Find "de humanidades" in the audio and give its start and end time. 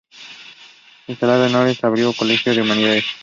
2.55-3.05